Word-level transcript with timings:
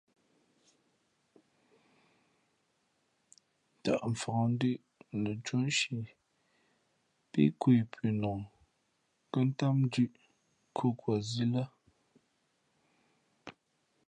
Tαʼ 3.83 4.01
mfakndʉ̄ʼ 4.11 4.81
lαcóʼ 5.23 5.61
nshi 5.67 5.97
pí 7.31 7.41
kwe 7.59 7.73
punok 7.93 8.41
kα̌ʼ 9.31 9.49
tám 9.57 9.75
ndʉ̌ʼ 9.87 10.13
nkhukwα 10.69 11.13
zī 11.29 11.45
lά. 11.53 11.63